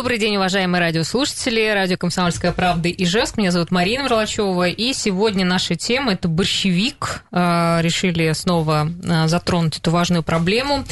[0.00, 1.68] Добрый день, уважаемые радиослушатели.
[1.74, 3.36] Радио «Комсомольская правда» и Ижевск.
[3.36, 4.66] Меня зовут Марина Вралачева.
[4.66, 7.22] И сегодня наша тема– это борщевик.
[7.30, 10.86] А, решили снова а, затронуть эту важную проблему.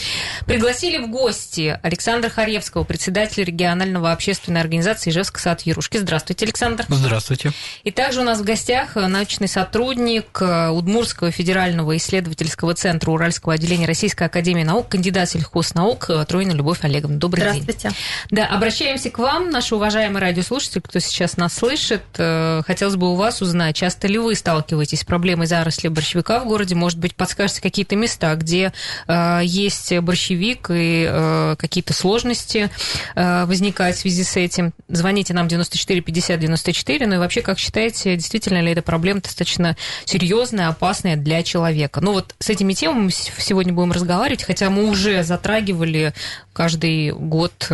[0.44, 5.96] Пригласили в гости Александра Харевского, председателя регионального общественной организации Ижевск сад Ярушки.
[5.96, 6.84] Здравствуйте, Александр.
[6.90, 7.52] Здравствуйте.
[7.84, 14.24] И также у нас в гостях научный сотрудник Удмурского федерального исследовательского центра Уральского отделения Российской
[14.24, 17.16] академии наук, кандидат сельхознаук Троина Любовь Олеговна.
[17.16, 17.88] Добрый Здравствуйте.
[17.88, 17.96] день.
[18.32, 22.02] Да, обращаемся к вам, наши уважаемые радиослушатели, кто сейчас нас слышит.
[22.16, 26.46] Э, хотелось бы у вас узнать, часто ли вы сталкиваетесь с проблемой заросли борщевика в
[26.46, 26.74] городе?
[26.74, 28.72] Может быть, подскажете какие-то места, где
[29.06, 32.70] э, есть борщевик и э, какие-то сложности
[33.14, 34.72] возникают в связи с этим?
[34.88, 37.06] Звоните нам 94 50 94.
[37.06, 42.00] Ну и вообще, как считаете, действительно ли эта проблема достаточно серьезная, опасная для человека?
[42.00, 46.12] Ну вот с этими темами сегодня будем разговаривать, хотя мы уже затрагивали
[46.52, 47.70] каждый год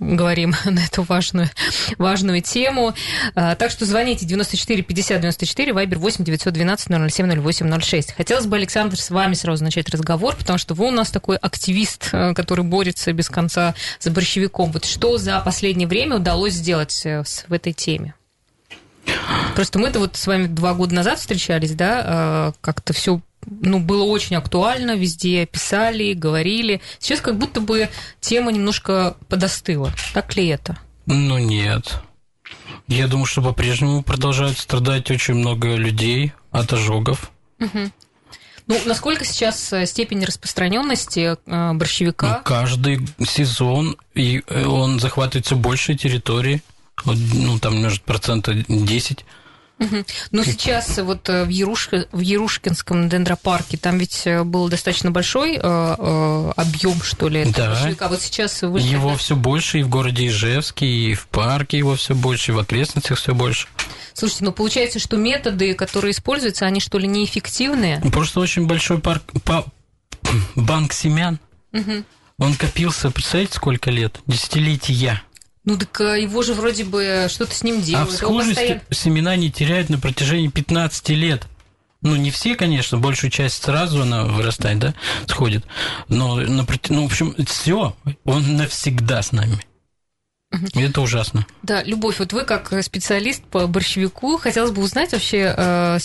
[0.00, 1.50] говорим на эту важную,
[1.98, 2.94] важную тему.
[3.34, 8.12] А, так что звоните 94 50 94, вайбер 8 912 007 08 06.
[8.12, 12.10] Хотелось бы, Александр, с вами сразу начать разговор, потому что вы у нас такой активист,
[12.12, 14.72] э, который борется без конца за борщевиком.
[14.72, 18.14] Вот что за последнее время удалось сделать э, в этой теме?
[19.54, 24.04] Просто мы-то вот с вами два года назад встречались, да, а, как-то все ну, было
[24.04, 26.80] очень актуально, везде писали, говорили.
[26.98, 27.88] Сейчас как будто бы
[28.20, 29.92] тема немножко подостыла.
[30.14, 30.78] Так ли это?
[31.06, 32.00] Ну, нет.
[32.86, 37.30] Я думаю, что по-прежнему продолжают страдать очень много людей от ожогов.
[37.60, 37.90] Угу.
[38.66, 42.36] Ну, насколько сейчас э, степень распространенности э, борщевика?
[42.38, 46.62] Ну, каждый сезон и э, он захватывает все больше территории.
[47.04, 49.24] Ну, там, может, процента 10
[49.78, 50.04] Угу.
[50.32, 51.90] Но сейчас вот э, в, Яруш...
[52.10, 57.90] в Ярушкинском дендропарке там ведь э, был достаточно большой э, э, объем, что ли, да.
[58.00, 58.80] А вот сейчас вы...
[58.80, 62.58] Его все больше и в городе Ижевске, и в парке его все больше, и в
[62.58, 63.68] окрестностях все больше.
[64.14, 68.00] Слушайте, ну получается, что методы, которые используются, они что ли неэффективные?
[68.12, 69.64] Просто очень большой парк, па...
[70.56, 71.38] банк семян.
[71.72, 72.04] Угу.
[72.38, 74.20] Он копился, представляете, сколько лет?
[74.26, 75.22] Десятилетия.
[75.68, 78.08] Ну так а, его же вроде бы что-то с ним делают.
[78.08, 78.82] А в схожести постоянно...
[78.90, 81.46] семена не теряют на протяжении 15 лет.
[82.00, 84.94] Ну, не все, конечно, большую часть сразу она вырастает, да,
[85.26, 85.66] сходит.
[86.08, 89.60] Но, на, ну, в общем, все, он навсегда с нами.
[90.52, 90.80] Угу.
[90.80, 91.46] Это ужасно.
[91.62, 95.98] Да, Любовь, вот вы как специалист по борщевику, хотелось бы узнать вообще, э,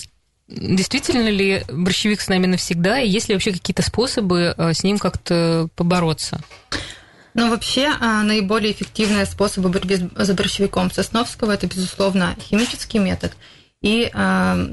[0.50, 5.69] действительно ли борщевик с нами навсегда, и есть ли вообще какие-то способы с ним как-то
[5.78, 6.41] побороться?
[7.33, 13.33] Ну, вообще, а, наиболее эффективные способы борьбы с борщевиком Сосновского– это, безусловно, химический метод.
[13.81, 14.67] И э,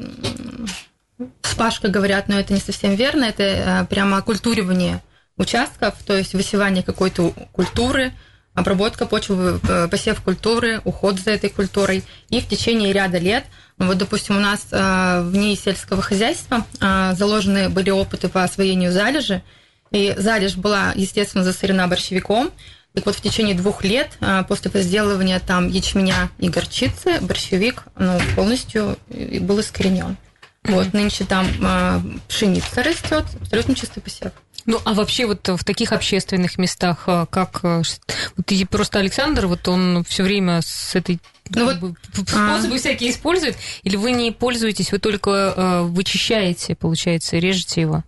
[1.42, 5.02] спашка, говорят, но это не совсем верно, это э, прямо оккультуривание
[5.36, 8.12] участков, то есть высевание какой-то культуры,
[8.54, 9.58] обработка почвы,
[9.90, 12.04] посев культуры, уход за этой культурой.
[12.28, 13.44] И в течение ряда лет,
[13.78, 19.42] вот, допустим, у нас в ней сельского хозяйства заложены были опыты по освоению залежи,
[19.90, 22.50] и залежь была, естественно, засорена борщевиком.
[22.94, 28.18] Так вот, в течение двух лет а, после возделывания там ячменя и горчицы борщевик ну,
[28.34, 30.16] полностью был искоренен.
[30.64, 34.32] Вот, нынче там а, пшеница растет, абсолютно чистый посев.
[34.66, 39.66] Ну, а вообще вот в таких общественных местах, а, как вот и просто Александр, вот
[39.68, 41.20] он все время с этой
[41.50, 42.78] ну, вот, способы а...
[42.78, 48.04] всякие использует, или вы не пользуетесь, вы только вычищаете, получается, режете его?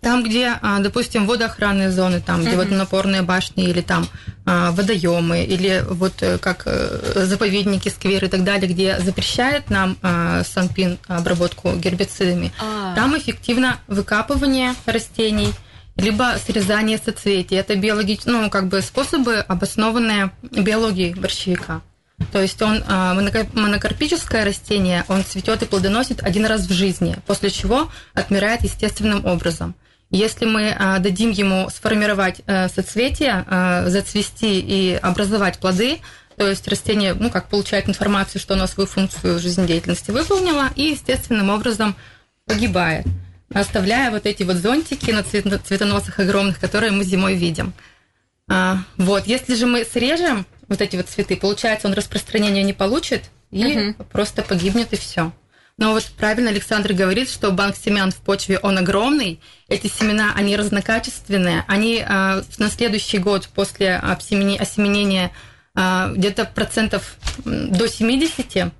[0.00, 4.06] Там, где, а, допустим, водоохранные зоны, там, где водонапорные башни или там
[4.46, 9.98] а, водоемы, или вот э, как э, заповедники, скверы и так далее, где запрещает нам
[10.00, 12.94] а, Санпин обработку гербицидами, а.
[12.94, 15.52] там эффективно выкапывание растений,
[15.96, 17.58] либо срезание соцветий.
[17.58, 18.20] Это биологич...
[18.24, 21.82] ну, как бы способы, обоснованные биологией борщевика.
[22.32, 27.90] То есть он монокарпическое растение, он цветет и плодоносит один раз в жизни, после чего
[28.14, 29.74] отмирает естественным образом.
[30.10, 36.00] Если мы а, дадим ему сформировать а, соцветия, а, зацвести и образовать плоды,
[36.36, 41.50] то есть растение, ну, как получает информацию, что оно свою функцию жизнедеятельности выполнило, и естественным
[41.50, 41.94] образом
[42.46, 43.06] погибает,
[43.52, 47.74] оставляя вот эти вот зонтики на цветоносах огромных, которые мы зимой видим.
[48.96, 53.90] Вот, если же мы срежем вот эти вот цветы, получается, он распространения не получит и
[53.90, 54.04] угу.
[54.04, 55.32] просто погибнет и все.
[55.80, 59.40] Но вот правильно Александр говорит, что банк семян в почве, он огромный.
[59.66, 61.64] Эти семена, они разнокачественные.
[61.66, 65.32] Они э, на следующий год после осеменения
[65.74, 68.72] а, где-то процентов до 70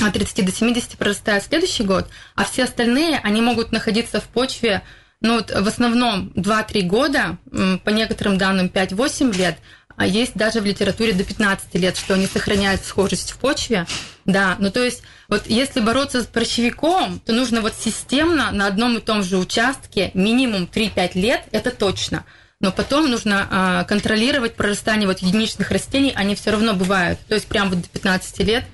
[0.00, 4.82] от 30 до 70 прорастает следующий год, а все остальные, они могут находиться в почве
[5.20, 7.38] ну, вот в основном 2-3 года,
[7.84, 9.58] по некоторым данным 5-8 лет,
[9.96, 13.86] а есть даже в литературе до 15 лет, что они сохраняют схожесть в почве.
[14.26, 18.96] Да, ну то есть вот если бороться с борщевиком, то нужно вот системно на одном
[18.96, 22.24] и том же участке минимум 3-5 лет, это точно.
[22.60, 27.20] Но потом нужно а, контролировать прорастание вот единичных растений, они все равно бывают.
[27.28, 28.64] То есть прям вот до 15 лет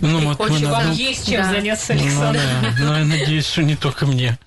[0.00, 0.70] ну, вот мы на...
[0.70, 1.50] Вам есть чем да.
[1.52, 2.40] заняться, Александр.
[2.62, 2.84] Ну, да.
[2.84, 4.38] Но я надеюсь, что не только мне.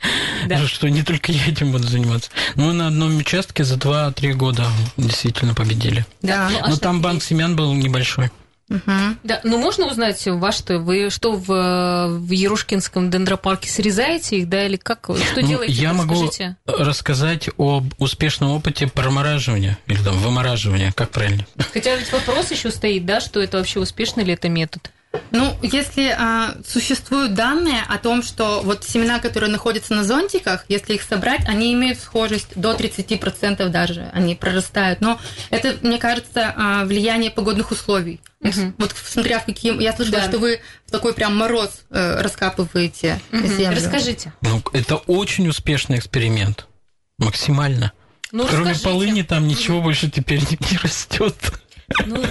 [0.47, 0.65] Да.
[0.67, 2.29] Что не только я этим буду заниматься.
[2.55, 4.65] Мы на одном участке за 2-3 года
[4.97, 6.05] действительно победили.
[6.21, 6.49] Да.
[6.51, 8.31] Ну, а Но там банк семян был небольшой.
[8.69, 8.91] Угу.
[9.23, 14.65] Да, ну можно узнать, ваш что вы что в, в Ярушкинском дендропарке срезаете их, да,
[14.65, 15.03] или как?
[15.03, 15.73] Что ну, делаете?
[15.73, 16.29] Я могу
[16.65, 21.45] рассказать об успешном опыте промораживания или там вымораживания, как правильно?
[21.73, 24.91] Хотя ведь вопрос еще стоит, да, что это вообще успешный ли это метод?
[25.31, 30.95] Ну, если а, существуют данные о том, что вот семена, которые находятся на зонтиках, если
[30.95, 35.01] их собрать, они имеют схожесть до 30% даже, они прорастают.
[35.01, 35.19] Но
[35.49, 38.21] это, мне кажется, а, влияние погодных условий.
[38.41, 38.73] Угу.
[38.77, 39.81] Вот смотря в какие...
[39.81, 40.27] Я слышала, да.
[40.27, 43.47] что вы в такой прям мороз э, раскапываете угу.
[43.47, 43.77] землю.
[43.77, 44.33] Расскажите.
[44.41, 46.67] Ну, это очень успешный эксперимент.
[47.17, 47.91] Максимально.
[48.31, 48.83] Ну, Кроме расскажите.
[48.83, 51.35] полыни там ничего больше теперь не, не растет.
[52.05, 52.23] Ну,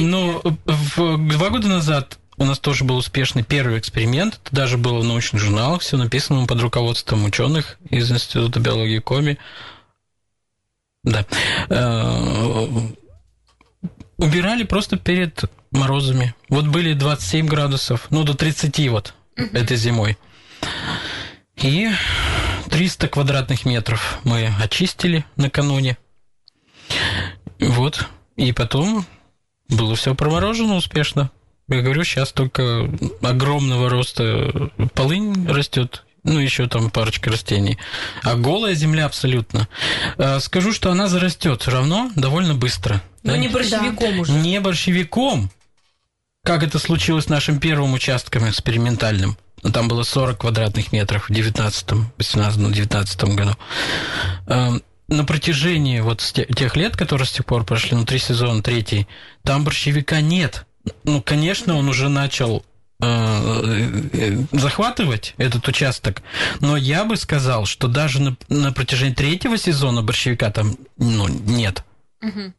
[0.00, 0.42] Ну,
[1.18, 4.40] два года назад у нас тоже был успешный первый эксперимент.
[4.42, 9.38] Это даже было в научных журналах, все написано под руководством ученых из Института биологии Коми.
[11.04, 11.26] Да.
[11.68, 12.66] Э,
[14.16, 16.34] убирали просто перед морозами.
[16.48, 20.16] Вот были 27 градусов, ну, до 30 вот этой зимой.
[21.56, 21.90] И
[22.70, 25.98] 300 квадратных метров мы очистили накануне.
[27.60, 28.08] Вот.
[28.36, 29.06] И потом
[29.68, 31.30] было все проморожено успешно.
[31.68, 32.90] Я говорю, сейчас только
[33.22, 37.78] огромного роста полынь растет, ну, еще там парочка растений.
[38.22, 39.68] А голая земля абсолютно.
[40.18, 43.02] А, скажу, что она зарастет все равно довольно быстро.
[43.22, 43.38] Но да?
[43.38, 44.20] не борщевиком да.
[44.20, 44.32] уже.
[44.32, 45.50] Не борщевиком.
[46.42, 49.38] Как это случилось с нашим первым участком экспериментальным.
[49.72, 53.56] Там было 40 квадратных метров в 19 18 19 году
[55.08, 59.06] на протяжении вот тех лет, которые с тех пор прошли, ну, три сезона, третий,
[59.42, 60.66] там борщевика нет.
[61.04, 62.64] Ну, конечно, он уже начал
[63.00, 63.06] э,
[64.12, 66.22] э, захватывать этот участок,
[66.60, 71.84] но я бы сказал, что даже на, на протяжении третьего сезона борщевика там ну, нет.
[72.22, 72.52] Угу.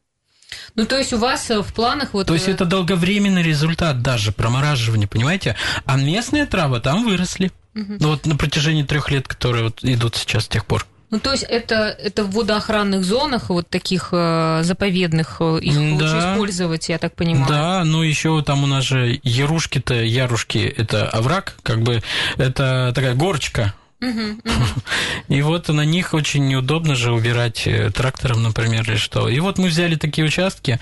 [0.75, 2.27] Ну, то есть у вас э, в планах вот...
[2.27, 5.56] То есть это долговременный результат даже промораживания, понимаете?
[5.86, 7.51] А местные травы там выросли.
[7.75, 7.98] Угу.
[8.00, 10.86] Ну, вот на протяжении трех лет, которые вот идут сейчас с тех пор.
[11.11, 15.81] Ну, то есть это, это в водоохранных зонах, вот таких э, заповедных, э, их да.
[15.81, 17.47] лучше использовать, я так понимаю.
[17.47, 22.01] Да, ну еще там у нас же ярушки-то, ярушки, это овраг, как бы
[22.37, 23.73] это такая горочка,
[25.29, 29.29] и вот на них очень неудобно же убирать э, трактором, например, или что.
[29.29, 30.79] И вот мы взяли такие участки,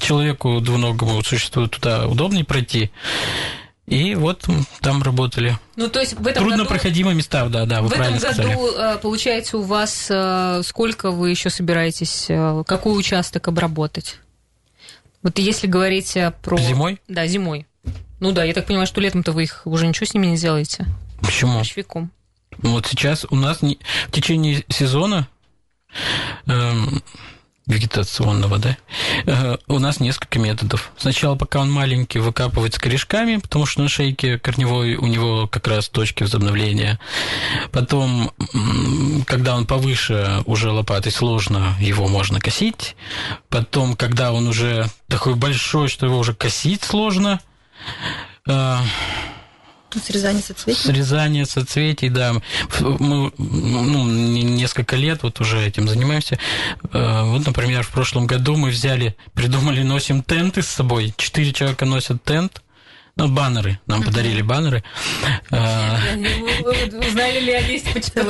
[0.00, 2.90] человеку двуногому существу туда удобнее пройти,
[3.90, 4.46] и вот
[4.80, 5.58] там работали.
[5.74, 7.18] Ну, то есть в этом Труднопроходимые году...
[7.18, 8.94] места, да, да, вы В этом году, сказали.
[8.94, 14.20] Э, получается, у вас э, сколько вы еще собираетесь, э, какой участок обработать?
[15.22, 16.56] Вот если говорить про...
[16.56, 17.00] Зимой?
[17.08, 17.66] Да, зимой.
[18.20, 20.86] Ну да, я так понимаю, что летом-то вы их уже ничего с ними не сделаете.
[21.20, 21.56] Почему?
[21.56, 22.12] Борщевиком.
[22.58, 23.78] Вот сейчас у нас не...
[24.06, 25.26] в течение сезона
[26.46, 27.02] эм,
[27.70, 28.76] вегетационного, да,
[29.26, 30.92] э, у нас несколько методов.
[30.96, 35.66] Сначала, пока он маленький, выкапывать с корешками, потому что на шейке корневой у него как
[35.68, 36.98] раз точки возобновления.
[37.72, 38.32] Потом,
[39.26, 42.96] когда он повыше, уже лопатой сложно, его можно косить.
[43.48, 47.40] Потом, когда он уже такой большой, что его уже косить сложно,
[48.46, 48.76] э,
[49.98, 50.80] Срезание соцветий?
[50.80, 52.34] Срезание соцветий, да.
[52.80, 56.38] Мы ну, несколько лет вот уже этим занимаемся.
[56.92, 61.14] Э, вот, например, в прошлом году мы взяли, придумали, носим тенты с собой.
[61.16, 62.62] Четыре человека носят тент–
[63.26, 63.78] ну, баннеры.
[63.86, 64.82] Нам подарили баннеры.
[65.50, 67.82] Знали ли они,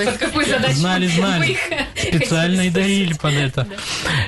[0.04, 0.75] под какой задачей?
[0.75, 1.59] Знали, знали.
[1.97, 3.68] Специально и дарили под это.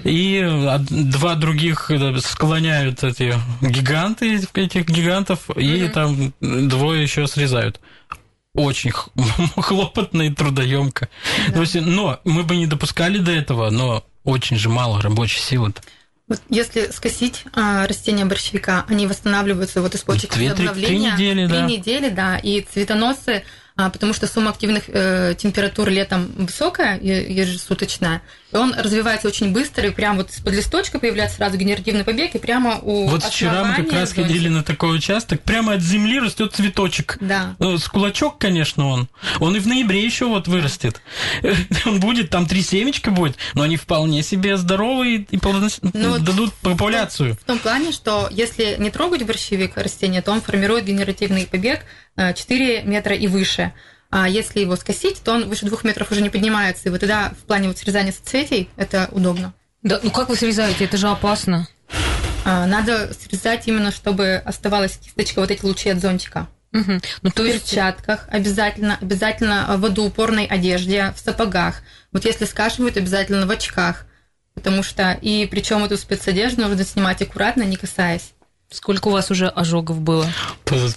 [0.04, 0.42] И
[0.90, 1.90] два других
[2.24, 7.80] склоняют эти гиганты, этих гигантов, и там двое еще срезают
[8.54, 8.92] очень
[9.56, 11.08] хлопотно и трудоемко.
[11.48, 11.62] Да.
[11.74, 15.70] Но мы бы не допускали до этого, но очень же мало рабочей силы.
[15.70, 15.82] -то.
[16.32, 21.46] Вот если скосить а, растения борщевика, они восстанавливаются вот из почек Две, три, три недели,
[21.46, 21.66] три да.
[21.66, 23.42] недели, да, и цветоносы
[23.76, 29.90] потому что сумма активных э, температур летом высокая, ежесуточная, и он развивается очень быстро, и
[29.90, 33.92] прямо вот из-под листочка появляется сразу генеративный побег, и прямо у Вот вчера мы как
[33.92, 37.16] раз ходили на такой участок, прямо от земли растет цветочек.
[37.20, 37.56] Да.
[37.58, 39.08] Э, с кулачок, конечно, он.
[39.40, 41.00] Он и в ноябре еще вот вырастет.
[41.84, 45.38] Он будет, там три семечка будет, но они вполне себе здоровые и
[45.92, 47.36] ну, дадут популяцию.
[47.36, 51.80] В том плане, что если не трогать борщевик растения, то он формирует генеративный побег
[52.16, 53.72] 4 э, метра и выше.
[54.10, 56.88] А если его скосить, то он выше двух метров уже не поднимается.
[56.88, 59.54] И вот тогда в плане вот срезания соцветий это удобно.
[59.82, 60.84] Да, ну как вы срезаете?
[60.84, 61.66] Это же опасно.
[62.44, 66.48] А, надо срезать именно, чтобы оставалась кисточка, вот эти лучи от зонтика.
[66.72, 67.00] Угу.
[67.22, 67.64] Ну, то в есть...
[67.64, 71.82] перчатках обязательно, обязательно в водоупорной одежде, в сапогах.
[72.12, 74.06] Вот если скашивают, обязательно в очках.
[74.54, 78.32] Потому что, и причем эту спецодежду нужно снимать аккуратно, не касаясь.
[78.72, 80.26] Сколько у вас уже ожогов было?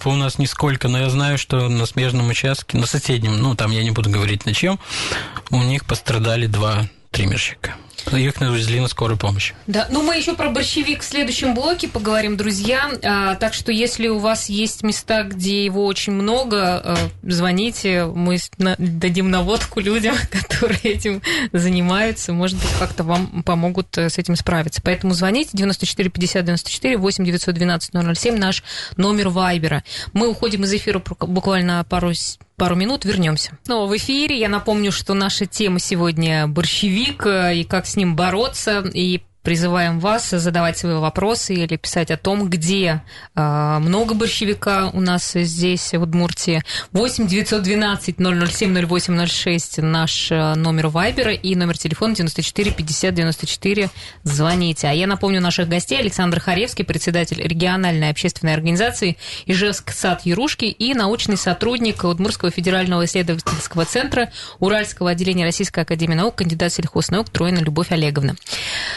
[0.05, 3.83] У нас нисколько, но я знаю, что на смежном участке, на соседнем, ну там я
[3.83, 4.79] не буду говорить на чем,
[5.51, 7.75] у них пострадали два триммерщика.
[8.13, 9.53] Их навезли на скорую помощь.
[9.67, 12.89] Да, ну мы еще про борщевик в следующем блоке поговорим, друзья.
[13.03, 18.37] А, так что если у вас есть места, где его очень много, а, звоните, мы
[18.57, 21.21] дадим наводку людям, которые этим
[21.51, 22.33] занимаются.
[22.33, 24.81] Может быть, как-то вам помогут э, с этим справиться.
[24.83, 28.63] Поэтому звоните 94 50 94 8 912 007 наш
[28.97, 29.83] номер Вайбера.
[30.13, 32.13] Мы уходим из эфира буквально пару
[32.55, 33.57] пару минут, вернемся.
[33.63, 34.39] Снова в эфире.
[34.39, 38.83] Я напомню, что наша тема сегодня борщевик э, и как с ним бороться.
[38.93, 43.03] И Призываем вас задавать свои вопросы или писать о том, где
[43.35, 46.63] э, много борщевика у нас здесь, в Удмуртии.
[46.93, 53.89] 8 912 007 0806 наш э, номер Вайбера и номер телефона 94 50 94.
[54.23, 54.87] Звоните.
[54.87, 55.99] А я напомню наших гостей.
[55.99, 63.85] Александр Харевский, председатель региональной общественной организации Ижевск сад Ярушки и научный сотрудник Удмуртского федерального исследовательского
[63.85, 68.35] центра Уральского отделения Российской академии наук, кандидат сельхознаук Троина Любовь Олеговна.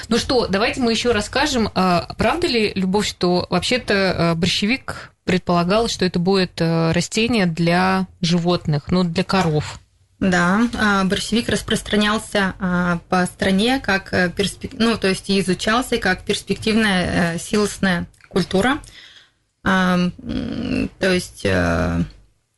[0.08, 5.88] Ну что, давайте мы еще расскажем, а, правда ли, Любовь, что вообще-то а, борщевик предполагал,
[5.88, 9.80] что это будет а, растение для животных, ну, для коров?
[10.20, 10.62] Да,
[11.04, 12.54] борщевик распространялся
[13.08, 14.72] по стране как э, перспек...
[14.74, 18.78] ну, то есть изучался как перспективная э, силосная культура.
[19.62, 20.10] То
[21.00, 21.46] есть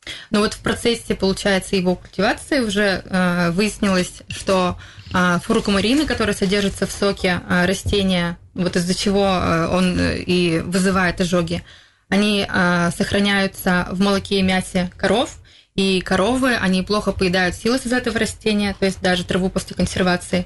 [0.05, 4.77] э, ну вот в процессе, получается, его культивации уже выяснилось, что
[5.13, 10.59] а, фурукумарины, которые содержатся в соке а, растения, вот из-за чего а, он э, и
[10.59, 11.63] вызывает ожоги,
[12.09, 12.45] они
[12.97, 15.37] сохраняются в молоке и мясе коров,
[15.75, 20.45] и коровы, они плохо поедают силос из этого растения, то есть даже траву после консервации.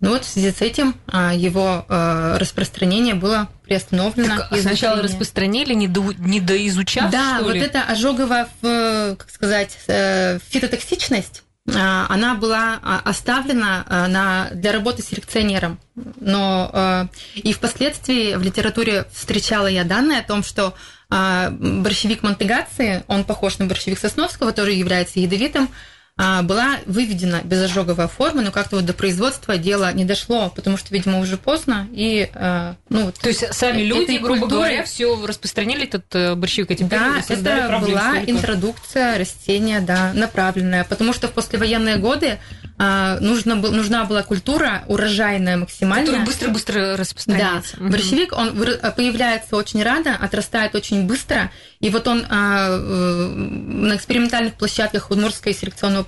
[0.00, 4.38] Ну вот в связи с этим его распространение было приостановлено.
[4.48, 7.60] Так, сначала распространили, не, до, не доизучав, Да, вот ли?
[7.60, 11.42] это ожоговая, как сказать, э, фитотоксичность,
[11.74, 15.78] а, она была а, оставлена а, на, для работы селекционером.
[16.20, 20.74] Но и впоследствии в литературе встречала я данные о том, что
[21.10, 25.97] борщевик Монтегации, он похож на борщевик Сосновского, тоже является ядовитым, а,
[26.42, 31.20] была выведена безожоговая форма, но как-то вот до производства дело не дошло, потому что, видимо,
[31.20, 31.88] уже поздно.
[31.92, 34.62] И, а, ну, То есть сами люди, грубо культуры...
[34.62, 38.30] говоря, все распространили этот э, борщевик этим Да, это была столько.
[38.30, 42.38] интродукция растения, да, направленная, потому что в послевоенные годы
[42.80, 46.06] а, нужно, нужна была культура урожайная максимально.
[46.06, 47.76] Которая быстро-быстро распространяется.
[47.76, 47.84] Да.
[47.84, 47.92] Угу.
[47.92, 48.52] Борщевик, он
[48.96, 55.54] появляется очень рано, отрастает очень быстро, и вот он а, э, на экспериментальных площадках Удмуртской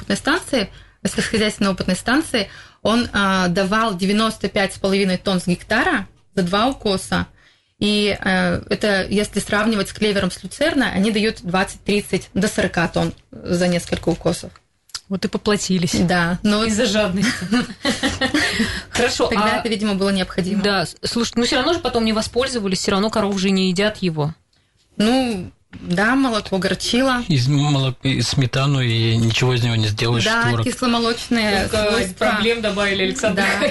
[0.01, 0.71] селекционно-опытной станции,
[1.05, 2.49] сельскохозяйственной опытной станции,
[2.83, 7.27] он а, давал 95,5 тонн с гектара за два укоса.
[7.79, 13.15] И э, это, если сравнивать с клевером с люцерна, они дают 20-30 до 40 тонн
[13.31, 14.53] за несколько укосов.
[15.09, 15.95] Вот и поплатились.
[15.95, 17.33] Да, но из-за жадности.
[18.91, 19.29] Хорошо.
[19.29, 20.63] Тогда а это, видимо, было необходимо.
[20.63, 23.97] Да, слушай, ну все равно же потом не воспользовались, все равно коров уже не едят
[23.97, 24.35] его.
[24.99, 27.23] Ну, да, молоко горчило.
[27.29, 30.25] Из, молока, из сметану и ничего из него не сделаешь.
[30.25, 30.67] Да, творог.
[30.67, 31.69] кисломолочные
[32.19, 33.71] проблем добавили Александр да.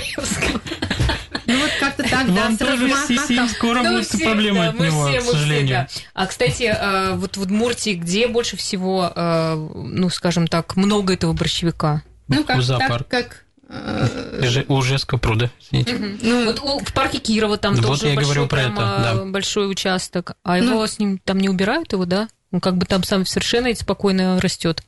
[1.45, 2.43] Ну вот как-то так, да.
[2.43, 5.87] Вам тоже все скоро будут проблемы от него, к сожалению.
[6.13, 11.33] А, кстати, э, вот в Удмуртии где больше всего, э, ну, скажем так, много этого
[11.33, 12.03] борщевика?
[12.27, 15.95] Ну, как, так, как э, у Ужеского пруда, извините.
[15.95, 16.05] Угу.
[16.23, 19.15] Ну, вот у, в парке Кирова там вот тоже я большой, говорю про прямо, это,
[19.15, 19.25] да.
[19.25, 20.33] большой участок.
[20.43, 22.27] А его ну, с ним там не убирают его, да?
[22.51, 24.83] Он как бы там сам совершенно спокойно растет.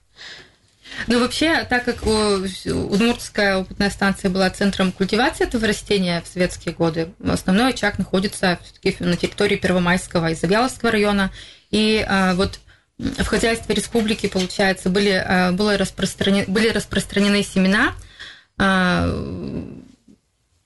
[1.07, 7.13] Ну, вообще, так как Удмуртская опытная станция была центром культивации этого растения в советские годы,
[7.25, 11.31] основной очаг находится все-таки на территории Первомайского и Завьяловского района.
[11.69, 12.59] И а, вот
[13.01, 18.10] в хозяйстве республики, получается, были, э, было распространены, были распространены семена, э, ну,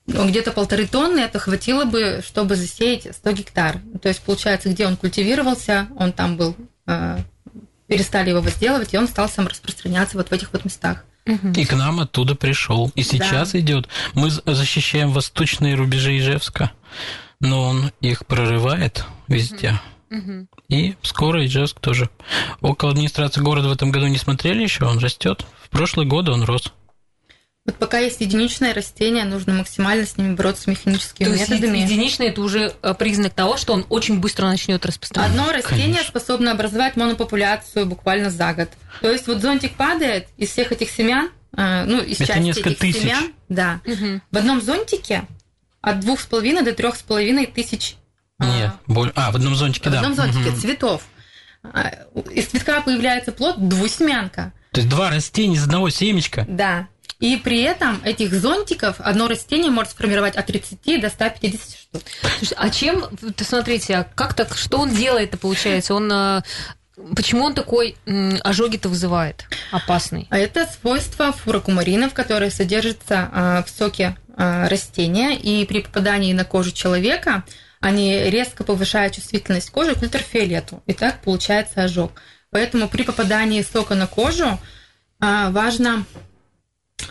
[0.06, 3.80] где-то полторы тонны, это хватило бы, чтобы засеять 100 гектар.
[4.00, 7.18] То есть, получается, где он культивировался, он там был, э,
[7.86, 11.04] перестали его возделывать, и он стал сам распространяться вот в этих вот местах.
[11.56, 12.92] И к нам оттуда пришел.
[12.94, 13.58] И сейчас да.
[13.58, 13.88] идет.
[14.14, 16.70] Мы защищаем восточные рубежи Ижевска,
[17.40, 19.80] но он их прорывает везде.
[20.10, 20.46] Угу.
[20.68, 22.10] И скоро Ижевск тоже.
[22.60, 25.44] Около администрации города в этом году не смотрели еще, он растет.
[25.64, 26.72] В прошлые годы он рос.
[27.66, 30.98] Вот пока есть единичное растение, нужно максимально с ними бороться методами.
[31.18, 31.78] То методами.
[31.78, 35.40] Есть единичное это уже э, признак того, что он очень быстро начнет распространяться.
[35.40, 36.08] Одно растение Конечно.
[36.08, 38.68] способно образовать монопопуляцию буквально за год.
[39.00, 42.78] То есть вот зонтик падает из всех этих семян, э, ну из это части этих
[42.78, 43.02] тысяч.
[43.02, 43.80] семян, да.
[43.84, 44.20] Угу.
[44.30, 45.24] В одном зонтике
[45.80, 47.96] от двух с половиной до трех с половиной тысяч.
[48.38, 49.10] А, Нет, боль...
[49.16, 49.96] а в одном зонтике, да.
[49.96, 50.56] В одном зонтике угу.
[50.56, 51.02] цветов.
[51.64, 51.90] А,
[52.30, 54.52] из цветка появляется плод двусемянка.
[54.72, 56.44] То есть два растения из одного семечка.
[56.48, 56.88] Да.
[57.18, 62.02] И при этом этих зонтиков одно растение может сформировать от 30 до 150 штук.
[62.38, 63.06] Слушай, а чем,
[63.38, 65.94] смотрите, а как так, что он делает-то, получается?
[65.94, 66.42] Он а,
[67.14, 67.96] Почему он такой
[68.42, 70.26] ожоги-то вызывает опасный?
[70.30, 76.70] А это свойство фурокумаринов, которые содержатся а, в соке растения, и при попадании на кожу
[76.70, 77.44] человека
[77.80, 82.12] они резко повышают чувствительность кожи к ультрафиолету, и так получается ожог.
[82.50, 84.60] Поэтому при попадании сока на кожу
[85.18, 86.04] важно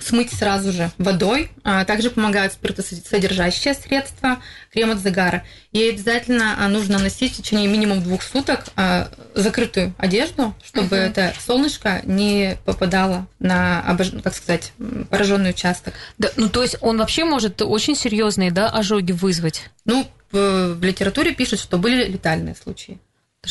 [0.05, 1.51] смыть сразу же водой.
[1.63, 4.39] А, также помогают спиртосодержащие средства,
[4.71, 5.43] крем от загара.
[5.71, 11.09] И обязательно а, нужно носить в течение минимум двух суток а, закрытую одежду, чтобы uh-huh.
[11.09, 13.83] это солнышко не попадало на,
[14.23, 14.73] как сказать,
[15.09, 15.93] пораженный участок.
[16.17, 19.69] Да, ну то есть он вообще может очень серьезные да, ожоги вызвать?
[19.85, 22.99] Ну, в литературе пишут, что были летальные случаи.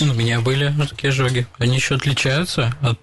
[0.00, 1.46] Ну, у меня были такие ожоги.
[1.58, 2.98] Они еще отличаются от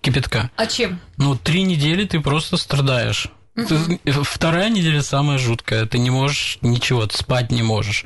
[0.00, 0.50] кипятка.
[0.56, 1.00] А чем?
[1.16, 3.28] Ну, три недели ты просто страдаешь.
[3.54, 3.78] Ты,
[4.22, 5.86] вторая неделя самая жуткая.
[5.86, 8.04] Ты не можешь ничего, ты спать не можешь.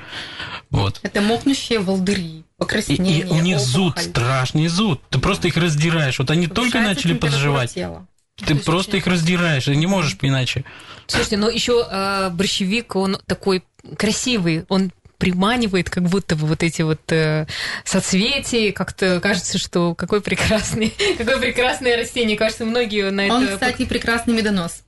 [0.70, 1.00] Вот.
[1.02, 3.72] Это мокнущие волдыри, покраснение, И, и у них опухоль.
[3.72, 5.00] зуд, страшный зуд.
[5.10, 6.18] Ты просто их раздираешь.
[6.20, 7.74] Вот они только начали подживать.
[7.74, 8.06] Тела.
[8.36, 10.64] Ты просто их раздираешь, ты не можешь иначе.
[11.06, 13.64] Слушайте, но еще э, борщевик, он такой
[13.98, 17.46] красивый, он приманивает, как будто бы вот эти вот э,
[17.84, 22.36] соцветия, как-то кажется, что какой прекрасный, какое прекрасное растение.
[22.36, 23.34] Кажется, многие на это...
[23.34, 24.82] Он, кстати, прекрасный медонос.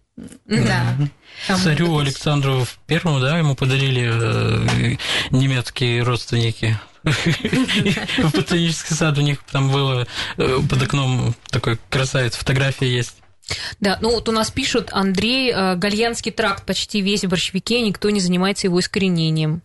[0.47, 0.97] Да.
[1.47, 4.97] Царю Александру Первому, да, ему подарили э,
[5.31, 6.79] немецкие родственники.
[7.03, 13.17] В ботанический сад у них там было э, под окном такой красавец, фотография есть.
[13.81, 18.09] Да, ну вот у нас пишут, Андрей, э, Гальянский тракт почти весь в борщевике, никто
[18.11, 19.63] не занимается его искоренением.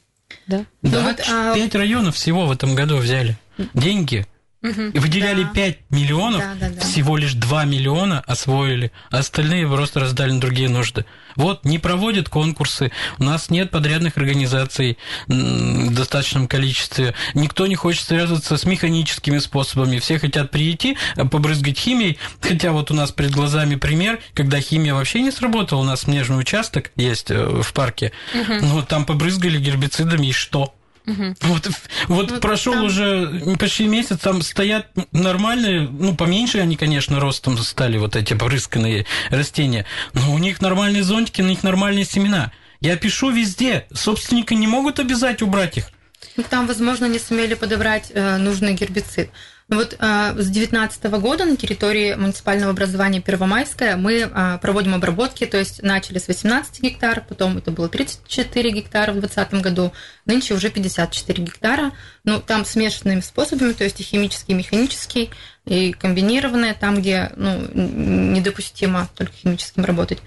[0.48, 0.66] Да?
[0.82, 1.54] Да, ну, вот, а...
[1.54, 3.38] пять районов всего в этом году взяли.
[3.74, 4.26] Деньги
[4.64, 5.50] Угу, выделяли да.
[5.54, 6.82] 5 миллионов, да, да, да.
[6.82, 11.06] всего лишь 2 миллиона освоили, а остальные просто раздали на другие нужды.
[11.36, 18.04] Вот, не проводят конкурсы, у нас нет подрядных организаций в достаточном количестве, никто не хочет
[18.06, 23.32] связываться с механическими способами, все хотят прийти, э, побрызгать химией, хотя вот у нас перед
[23.32, 28.12] глазами пример, когда химия вообще не сработала, у нас снежный участок есть э, в парке,
[28.34, 28.54] угу.
[28.62, 30.74] ну, там побрызгали гербицидами, и что?
[31.08, 31.36] Угу.
[31.42, 31.68] Вот,
[32.08, 32.84] вот, вот прошел там...
[32.84, 39.06] уже почти месяц, там стоят нормальные, ну, поменьше они, конечно, ростом стали, вот эти порысканные
[39.30, 42.52] растения, но у них нормальные зонтики, у них нормальные семена.
[42.82, 45.90] Я пишу везде, собственники не могут обязать убрать их.
[46.36, 49.30] Ну, там, возможно, не сумели подобрать э, нужный гербицид.
[49.70, 55.58] Вот э, с 2019 года на территории муниципального образования Первомайская мы э, проводим обработки, то
[55.58, 59.92] есть начали с 18 гектар, потом это было 34 гектара в 2020 году,
[60.26, 61.92] нынче уже 54 гектара.
[62.24, 65.32] Ну, там смешанными способами, то есть и химический, и механический,
[65.66, 70.20] и комбинированные, там, где ну, недопустимо только химическим работать.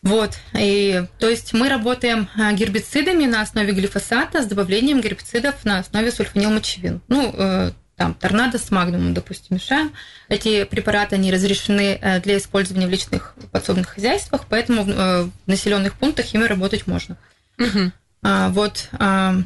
[0.00, 5.80] Вот, и, то есть мы работаем э, гербицидами на основе глифосата с добавлением гербицидов на
[5.80, 7.02] основе сульфанилмочевин.
[7.08, 9.92] Ну, э, там, торнадо с магнумом, допустим, мешаем.
[10.28, 15.94] Эти препараты, они разрешены э, для использования в личных подсобных хозяйствах, поэтому в, э, населенных
[15.94, 17.16] пунктах ими работать можно.
[17.58, 17.92] Угу.
[18.22, 18.88] А, вот.
[18.92, 19.36] А,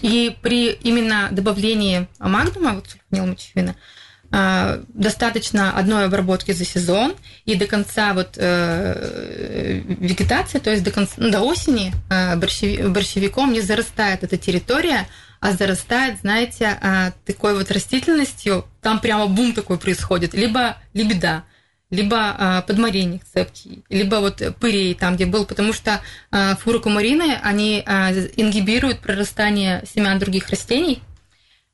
[0.00, 3.76] и при именно добавлении магнума, вот сульфанилмочевина,
[4.32, 10.90] а, достаточно одной обработки за сезон, и до конца вот э, вегетации, то есть до,
[10.90, 15.06] конца, ну, до осени э, борщевиком не зарастает эта территория,
[15.52, 21.44] зарастает, знаете, а, такой вот растительностью, там прямо бум такой происходит, либо лебеда,
[21.90, 27.80] либо а, подмаренник цепкий, либо вот пырей там, где был, потому что а, фурокумарины, они
[27.80, 31.02] ингибируют прорастание семян других растений,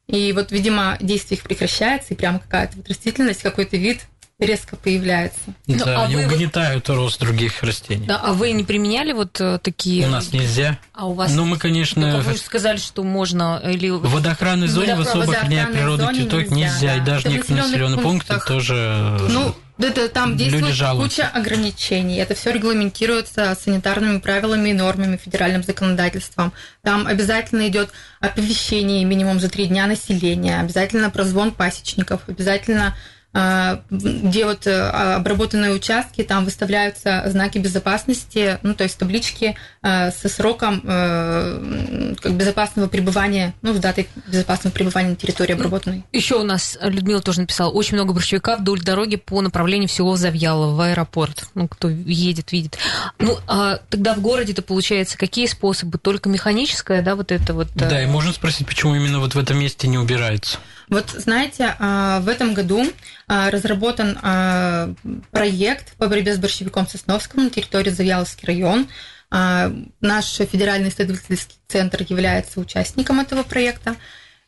[0.09, 4.01] И вот, видимо, действие их прекращается, и прямо какая-то вот растительность, какой-то вид
[4.45, 5.55] резко появляется.
[5.67, 8.07] Да, Ну, а они вы угнетают рост других растений.
[8.07, 10.07] Да, а вы не применяли вот э, такие...
[10.07, 10.79] У нас нельзя.
[10.93, 11.33] А у вас...
[11.33, 13.91] Ну, мы, конечно, вы же сказали, что можно или...
[13.91, 17.07] в водоохранной зоне в водоохранной природы зоне цветок нельзя, нельзя, и да.
[17.07, 18.47] даже Это некоторые населенные пункты пунктах.
[18.47, 19.19] тоже.
[19.31, 22.17] Ну, это там действует куча ограничений.
[22.17, 26.53] Это все регламентируется санитарными правилами и нормами, федеральным законодательством.
[26.83, 32.97] Там обязательно идет оповещение минимум за три дня населения, обязательно прозвон пасечников, обязательно
[33.33, 34.81] где вот э,
[35.17, 42.35] обработанные участки, там выставляются знаки безопасности, ну, то есть таблички э, со сроком э, как
[42.35, 46.05] безопасного пребывания, ну, с датой безопасного пребывания на территории обработанной.
[46.13, 50.75] Еще у нас Людмила тоже написала, очень много борщевика вдоль дороги по направлению всего Завьялова
[50.75, 51.49] в аэропорт.
[51.55, 52.77] Ну, кто едет, видит.
[53.19, 55.97] Ну, а тогда в городе-то получается какие способы?
[55.97, 57.69] Только механическое, да, вот это вот...
[57.75, 60.59] Да, и можно спросить, почему именно вот в этом месте не убирается.
[60.89, 62.85] Вот знаете, а, в этом году
[63.29, 64.95] а, разработан а,
[65.31, 68.89] проект по борьбе с борщевиком Сосновском на территории Завьяловский район.
[69.31, 73.97] Наш федеральный исследовательский центр является участником этого проекта.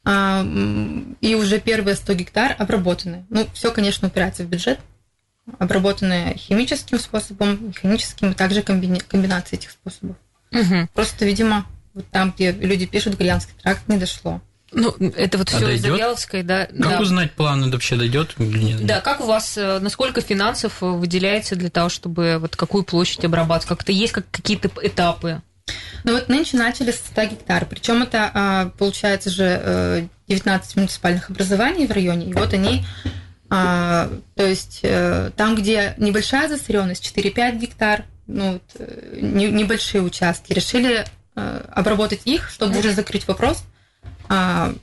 [0.06, 3.24] И уже первые 100 гектар обработаны.
[3.30, 4.78] Ну, все, конечно, упирается в бюджет.
[5.58, 10.16] Обработаны химическим способом, механическим, и также комбини- комбинация этих способов.
[10.50, 10.88] мгм.
[10.92, 14.42] Просто, видимо, вот там, где люди пишут, Гальянский тракт не дошло.
[14.74, 15.82] Ну, это вот А все из?
[15.82, 16.66] Завьяловской, да.
[16.66, 17.00] Как да.
[17.00, 18.86] узнать план, вообще дойдет или нет?
[18.86, 23.24] Да, как у вас, э, насколько финансов э, выделяется для того, чтобы вот какую площадь
[23.24, 23.68] обрабатывать?
[23.68, 25.42] Как-то есть как какие-то этапы?
[26.02, 31.30] Ну вот нынче начали с 100 гектар, причем это а, получается же э, 19 муниципальных
[31.30, 32.84] образований в районе, и вот они,
[33.48, 40.02] а, то есть э, там, где небольшая засоренность, 4-5 гектар, ну, вот, э, не- небольшие
[40.02, 41.06] участки, решили
[41.36, 43.64] э, обработать их, чтобы уже закрыть вопрос.
[44.28, 44.74] А,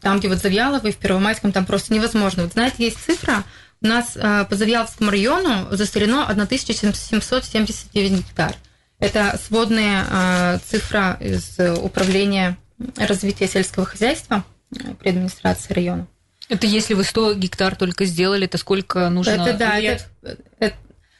[0.00, 2.44] там, где вот Завьялово и в Первомайском, там просто невозможно.
[2.44, 3.44] Вот знаете, есть цифра,
[3.80, 8.54] у нас а, по Завьяловскому району засорено 1779 гектар.
[8.98, 12.56] Это сводная а, цифра из э, управления
[12.96, 16.06] развития сельского хозяйства э, при администрации района.
[16.48, 20.06] Это если вы 100 гектар только сделали, то сколько нужно это да, лет?
[20.22, 20.76] это, это-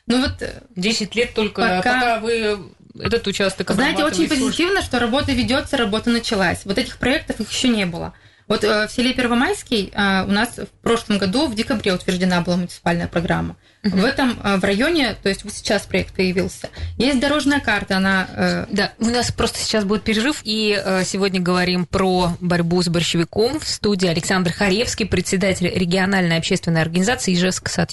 [0.07, 2.61] ну вот э, 10 лет только, Пока- пока, вы
[2.99, 6.65] этот участок Знаете, очень позитивно, что работа ведется, работа началась.
[6.65, 8.15] Вот этих проектов их еще не было.
[8.49, 12.57] Вот э, в селе Первомайский э, у нас в прошлом году в декабре утверждена была
[12.57, 13.57] муниципальная программа.
[13.83, 18.67] В этом э, в районе, то есть вот сейчас проект появился, есть дорожная карта, она
[18.71, 23.59] Да, у нас просто сейчас будет перерыв, и сегодня говорим про борьбу с борщевиком.
[23.59, 27.93] В студии Александр Харевский, председатель региональной общественной организации Ижевск Сад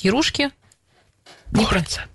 [1.51, 1.57] Ярушки.
[1.59, 1.65] Не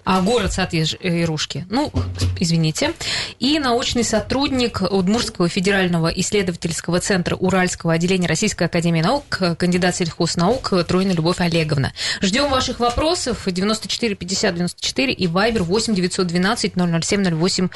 [0.05, 1.67] А, город Сад Ярушки.
[1.69, 1.91] Ну,
[2.39, 2.93] извините.
[3.39, 9.25] И научный сотрудник Удмуртского федерального исследовательского центра Уральского отделения Российской академии наук,
[9.59, 11.93] кандидат сельхознаук Троина Любовь Олеговна.
[12.21, 17.69] Ждем ваших вопросов 94 50 94 и Вайбер 8 912 007 08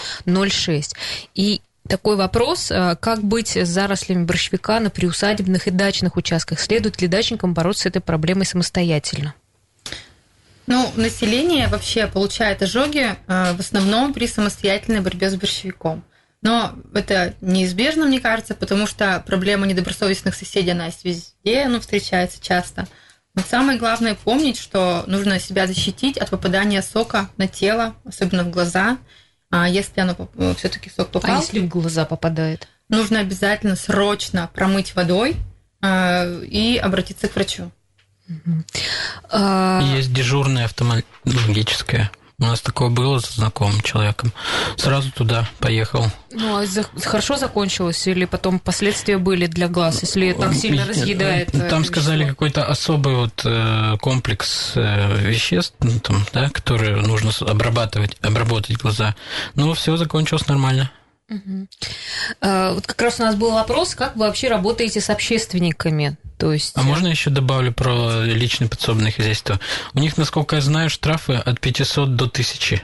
[0.51, 0.95] 06.
[1.35, 6.61] И такой вопрос, э, как быть с зарослями борщевика на приусадебных и дачных участках?
[6.61, 9.35] Следует ли дачникам бороться с этой проблемой самостоятельно?
[10.69, 16.05] Ну, население вообще получает ожоги э, в основном при самостоятельной борьбе с борщевиком.
[16.43, 22.39] Но это неизбежно, мне кажется, потому что проблема недобросовестных соседей, она есть везде, она встречается
[22.41, 22.87] часто.
[23.35, 28.51] Но самое главное помнить, что нужно себя защитить от попадания сока на тело, особенно в
[28.51, 28.99] глаза.
[29.51, 30.15] А если оно
[30.59, 32.69] все-таки сок А попал, если в глаза попадает?
[32.91, 35.37] нужно обязательно срочно промыть водой
[35.83, 37.71] э, и обратиться к врачу.
[39.31, 42.11] А, Есть дежурная офтальмологическая.
[42.41, 44.33] У нас такое было с знакомым человеком.
[44.77, 46.07] Сразу туда поехал.
[46.31, 51.53] Ну, а за- хорошо закончилось или потом последствия были для глаз, если так сильно разъедает?
[51.53, 57.33] э, Там сказали какой-то особый вот э, комплекс э, веществ, ну, там, да, которые нужно
[57.41, 59.17] обрабатывать, обработать глаза.
[59.57, 60.93] Ну, все закончилось нормально.
[62.41, 66.17] А, Вот как раз у нас был вопрос, как вы вообще работаете с общественниками?
[66.39, 66.73] То есть...
[66.77, 69.61] А можно еще добавлю про личное подсобное хозяйство?
[69.95, 72.83] У них, насколько я знаю, штрафы от 500 до 1000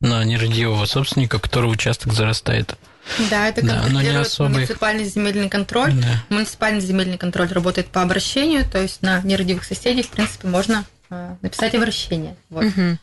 [0.00, 2.76] на нерадивого собственника, которого участок зарастает.
[3.30, 4.54] Да, это Да, но не особый.
[4.54, 5.92] муниципальный земельный контроль.
[5.92, 6.24] Да.
[6.28, 11.74] Муниципальный земельный контроль работает по обращению, то есть на нерадивых соседей, в принципе, можно написать
[11.74, 12.36] обращение.
[12.50, 12.64] Вот.
[12.64, 12.98] Мгм.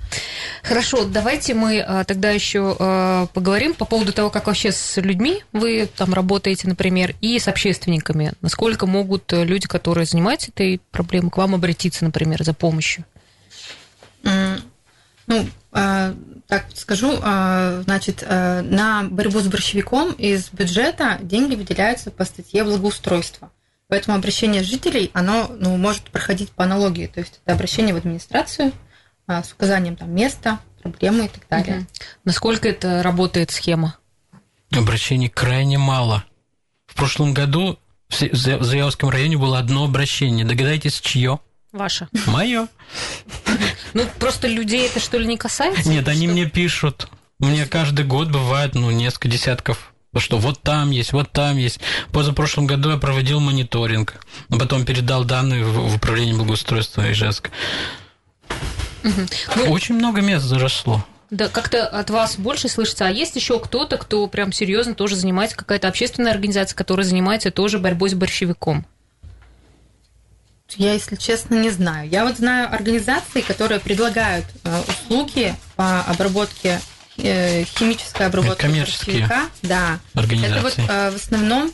[0.64, 5.44] Хорошо, давайте мы а, тогда еще а, поговорим по поводу того, как вообще с людьми
[5.52, 8.34] вы там работаете, например, и с общественниками.
[8.42, 13.06] Насколько могут э, люди, которые занимаются этой проблемой, к вам обратиться, например, за помощью?
[15.26, 16.14] Ну, э,
[16.48, 22.64] так скажу, э, значит, э, на борьбу с борщевиком из бюджета деньги выделяются по статье
[22.64, 23.52] благоустройства.
[23.88, 27.08] Поэтому обращение жителей, оно ну, может проходить по аналогии.
[27.08, 28.72] То есть это обращение в администрацию
[29.28, 31.80] а, с указанием там, места, проблемы и так далее.
[31.80, 31.88] Угу.
[32.26, 33.98] Насколько это работает схема?
[34.72, 36.24] Обращений крайне мало.
[36.88, 37.78] В прошлом году
[38.10, 40.46] в Завьяловском районе было одно обращение.
[40.46, 41.40] Догадайтесь, чье?
[41.72, 42.08] Ваше.
[42.28, 42.68] Мое.
[43.94, 45.90] Ну, просто людей это что ли не касается?
[45.90, 47.10] Нет, они мне пишут.
[47.40, 51.80] У меня каждый год бывает, ну, несколько десятков что вот там есть, вот там есть.
[52.12, 54.16] Позапрошлом году я проводил мониторинг,
[54.50, 57.50] а потом передал данные в управление благоустройства Ижевска.
[59.04, 59.72] Угу.
[59.72, 61.04] Очень много мест заросло.
[61.30, 63.08] Да, как-то от вас больше слышится.
[63.08, 67.80] А есть еще кто-то, кто прям серьезно тоже занимается, какая-то общественная организация, которая занимается тоже
[67.80, 68.86] борьбой с борщевиком?
[70.76, 72.10] Я, если честно, не знаю.
[72.10, 76.80] Я вот знаю организации, которые предлагают э, услуги по обработке
[77.18, 79.30] э, химической обработки коммерческие
[79.62, 80.00] Да.
[80.14, 80.56] Организации.
[80.56, 81.72] Это вот э, в основном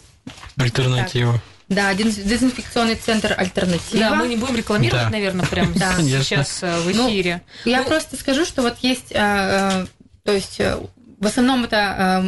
[0.58, 1.34] альтернатива.
[1.34, 3.99] Так, да, дезинфекционный центр альтернатива.
[3.99, 5.10] Да, мы не будем рекламировать, да.
[5.10, 5.95] наверное, прямо да.
[5.97, 7.41] сейчас в эфире.
[7.65, 9.88] Ну, я ну, просто скажу, что вот есть, то
[10.25, 12.28] есть в основном это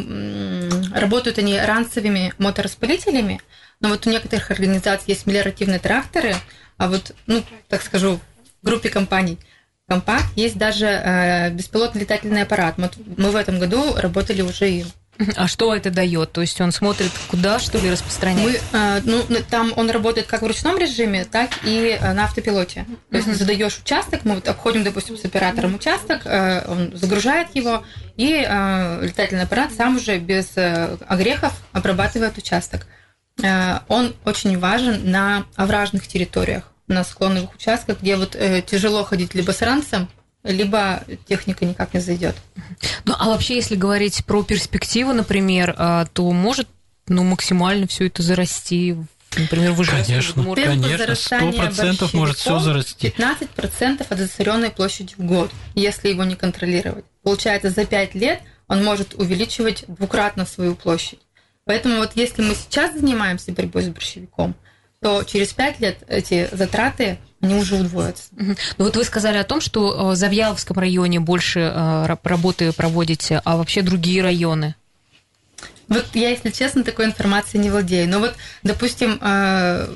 [0.94, 3.40] работают они ранцевыми мотораспылителями,
[3.80, 6.36] но вот у некоторых организаций есть мелиоративные тракторы,
[6.78, 8.20] а вот, ну, так скажу,
[8.62, 9.38] в группе компаний
[9.88, 12.78] Компакт есть даже э, беспилотный летательный аппарат.
[12.78, 14.86] Мы, мы в этом году работали уже им.
[15.36, 16.32] А что это дает?
[16.32, 18.62] То есть он смотрит, куда что ли распространяет?
[18.72, 22.86] Мы, э, ну, там он работает как в ручном режиме, так и э, на автопилоте.
[23.10, 23.34] То есть uh-huh.
[23.34, 27.84] задаешь участок, мы вот обходим, допустим, с оператором участок, э, он загружает его,
[28.16, 32.86] и э, летательный аппарат сам уже без э, огрехов обрабатывает участок.
[33.42, 39.34] Э, он очень важен на овражных территориях, на склоновых участках, где вот э, тяжело ходить
[39.34, 40.08] либо с ранцем,
[40.44, 42.36] либо техника никак не зайдет.
[43.04, 46.68] Ну, а вообще, если говорить про перспективу, например, а, то может
[47.06, 48.96] ну, максимально все это зарасти
[49.36, 53.14] Например, вы Конечно, Темпы конечно, сто процентов может все зарасти.
[53.16, 57.06] 15% от засоренной площади в год, если его не контролировать.
[57.22, 61.20] Получается, за 5 лет он может увеличивать двукратно свою площадь.
[61.64, 64.54] Поэтому вот если мы сейчас занимаемся борьбой с борщевиком,
[65.02, 68.30] то через 5 лет эти затраты они уже удвоятся.
[68.36, 73.56] Ну вот вы сказали о том, что в Завьяловском районе больше э, работы проводите, а
[73.56, 74.76] вообще другие районы?
[75.88, 78.08] Вот я, если честно, такой информацией не владею.
[78.08, 79.88] Но вот, допустим, э,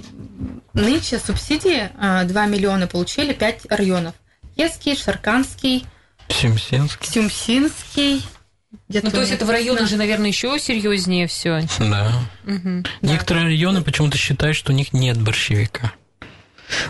[0.74, 1.88] нынче субсидии
[2.24, 4.14] 2 э, миллиона получили 5 районов.
[4.56, 5.86] Еский, Шарканский,
[6.28, 7.08] Сюмсинский.
[7.08, 8.22] Сюмсинский,
[8.88, 11.62] ну, то есть это в районах же, наверное, еще серьезнее все.
[11.78, 12.12] Да.
[12.44, 12.84] Угу.
[13.02, 13.48] Некоторые да.
[13.48, 15.92] районы почему-то считают, что у них нет борщевика.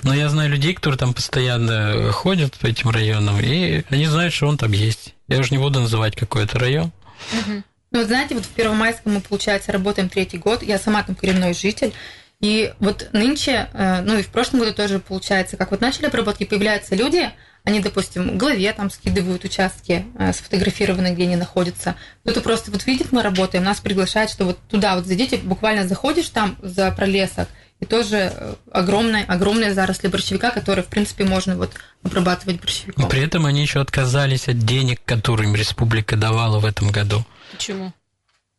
[0.03, 4.47] Но я знаю людей, которые там постоянно ходят по этим районам, и они знают, что
[4.47, 5.15] он там есть.
[5.29, 6.93] Я уже не буду называть какой-то район.
[7.33, 7.63] Угу.
[7.93, 10.63] Ну, вот знаете, вот в Первомайском мы, получается, работаем третий год.
[10.63, 11.93] Я сама там коренной житель.
[12.41, 16.45] И вот нынче, э, ну и в прошлом году тоже получается, как вот начали обработки,
[16.45, 17.31] появляются люди,
[17.67, 21.97] они, допустим, в голове там скидывают участки, э, сфотографированные, где они находятся.
[22.23, 26.29] Кто-то просто вот видит, мы работаем, нас приглашает, что вот туда вот зайдите, буквально заходишь
[26.29, 27.49] там за пролесок,
[27.81, 31.73] и тоже э, огромная, огромная заросли борщевика, которые, в принципе, можно вот
[32.05, 33.09] обрабатывать борщевиком.
[33.09, 37.25] При этом они еще отказались от денег, которые им республика давала в этом году.
[37.51, 37.93] Почему?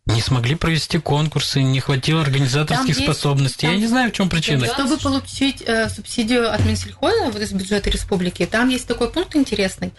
[0.08, 3.68] Не смогли провести конкурсы, не хватило организаторских там способностей.
[3.68, 4.66] Там, Я не знаю, в чем причина.
[4.66, 9.94] Чтобы получить э, субсидию от Минсельхоза, вот из бюджета республики, там есть такой пункт интересный,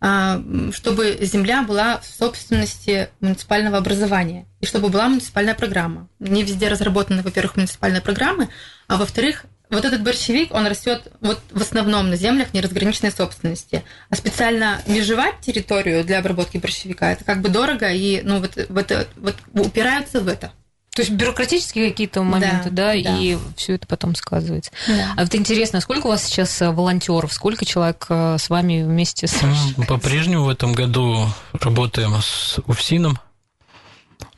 [0.00, 6.08] э, чтобы земля была в собственности муниципального образования и чтобы была муниципальная программа.
[6.20, 8.48] Не везде разработаны, во-первых, муниципальные программы,
[8.86, 13.84] а во-вторых, вот этот борщевик, он растет вот в основном на землях неразграниченной собственности.
[14.08, 19.08] А специально межевать территорию для обработки борщевика, это как бы дорого, и ну, вот, вот,
[19.16, 20.52] вот упираются в это.
[20.98, 23.18] То есть бюрократические какие-то моменты, да, да, да.
[23.18, 24.72] и все это потом сказывается.
[24.88, 25.14] Да.
[25.16, 29.28] А вот интересно, сколько у вас сейчас э, волонтеров, сколько человек э, с вами вместе
[29.28, 29.40] с?
[29.76, 33.16] Ну, по-прежнему в этом году работаем с УФСИНом.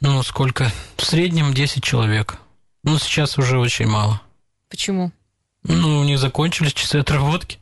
[0.01, 0.71] Ну, сколько?
[0.99, 2.37] В среднем 10 человек.
[2.85, 4.21] Ну, сейчас уже очень мало.
[4.69, 5.13] Почему?
[5.65, 7.59] Ну, них закончились часы отработки.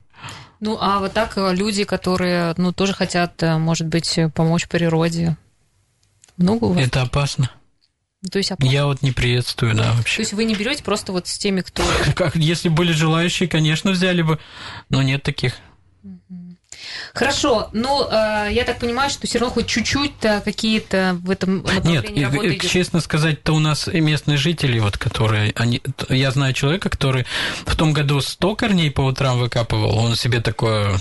[0.61, 5.37] Ну, а вот так э, люди, которые, ну, тоже хотят, э, может быть, помочь природе.
[6.37, 6.85] Много у вас?
[6.85, 7.51] Это опасно.
[8.31, 8.73] То есть опасно.
[8.73, 10.17] Я вот не приветствую, да, вообще.
[10.17, 11.85] То есть вы не берете просто вот с теми, кто...
[12.17, 14.41] Как, если были желающие, конечно, взяли бы,
[14.89, 15.55] но нет таких.
[17.15, 20.13] Хорошо, ну, э, я так понимаю, что все равно хоть чуть-чуть
[20.45, 22.71] какие-то в этом Нет, работы идет.
[22.71, 27.27] честно сказать-то у нас и местные жители, вот, которые, они, я знаю человека, который
[27.67, 30.99] в том году 100 корней по утрам выкапывал, он себе такое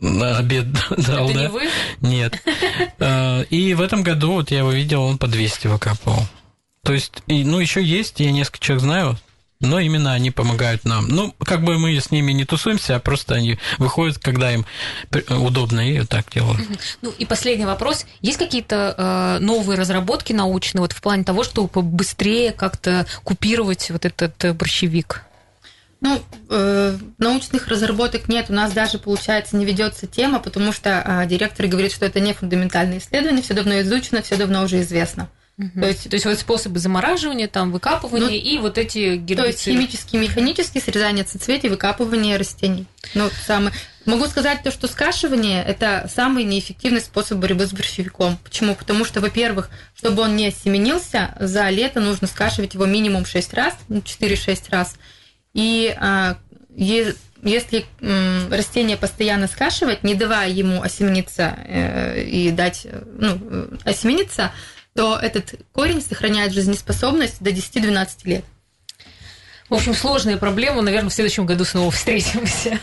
[0.00, 1.40] на обед дал, Это да?
[1.42, 1.68] не вы?
[2.00, 2.42] Нет.
[3.00, 6.26] Э, и в этом году, вот я его видел, он по 200 выкапывал.
[6.82, 9.18] То есть, и, ну, еще есть, я несколько человек знаю,
[9.60, 11.08] но именно они помогают нам.
[11.08, 14.64] Ну, как бы мы с ними не тусуемся, а просто они выходят, когда им
[15.28, 16.60] удобно, и вот так делают.
[17.02, 18.06] Ну и последний вопрос.
[18.20, 24.04] Есть какие-то э, новые разработки научные вот в плане того, чтобы побыстрее как-то купировать вот
[24.04, 25.22] этот э, борщевик?
[26.00, 31.26] Ну, э, научных разработок нет, у нас даже, получается, не ведется тема, потому что э,
[31.26, 35.28] директор говорит, что это не фундаментальное исследование, все давно изучено, все давно уже известно.
[35.58, 35.80] Угу.
[35.80, 39.36] То, есть, то есть вот способы замораживания, там, выкапывания ну, и вот эти гербициды.
[39.36, 42.86] То есть химически, механически срезание соцветий, выкапывание растений.
[43.14, 43.72] Ну, самое...
[44.04, 48.38] Могу сказать то, что скашивание– это самый неэффективный способ борьбы с борщевиком.
[48.42, 48.76] Почему?
[48.76, 53.74] Потому что, во-первых, чтобы он не осеменился, за лето нужно скашивать его минимум 6 раз,
[53.88, 54.96] 4-6 ну, раз.
[55.54, 56.38] И а,
[57.42, 57.84] если
[58.48, 62.86] растение постоянно скашивать, не давая ему осемениться э, и дать
[63.18, 64.52] ну, э, осемениться,
[64.98, 68.44] то этот корень сохраняет жизнеспособность до 10-12 лет.
[69.68, 70.82] В общем, сложная проблема.
[70.82, 72.80] Наверное, в следующем году снова встретимся.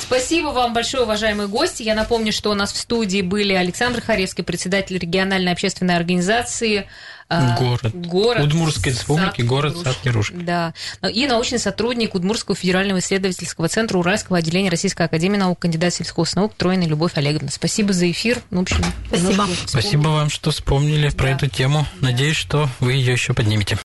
[0.00, 1.82] Спасибо вам большое, уважаемые гости.
[1.82, 6.88] Я напомню, что у нас в студии были Александр Харевский, председатель региональной общественной организации
[7.28, 7.94] Город.
[7.94, 10.32] город Удмуртской республики, Сад, город Сад-Яруш.
[10.34, 10.74] Да.
[11.12, 16.54] И научный сотрудник Удмуртского федерального исследовательского центра Уральского отделения Российской академии наук, кандидат сельскохозных наук
[16.54, 17.50] Тройна Любовь Олеговна.
[17.50, 18.40] Спасибо за эфир.
[18.50, 19.46] Ну, в общем, Спасибо.
[19.66, 21.16] Спасибо вам, что вспомнили да.
[21.16, 21.86] про эту тему.
[22.00, 23.78] Надеюсь, что вы ее еще поднимете.